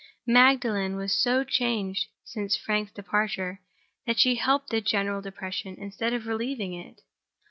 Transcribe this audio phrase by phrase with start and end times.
[0.25, 3.61] Magdalen was so changed since Frank's departure
[4.07, 7.01] that she helped the general depression, instead of relieving it.